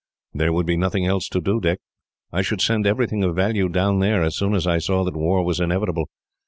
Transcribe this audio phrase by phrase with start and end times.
[0.33, 1.79] "There would be nothing else to do, Dick.
[2.31, 5.45] I should send everything of value down there, as soon as I saw that war
[5.45, 6.07] was inevitable.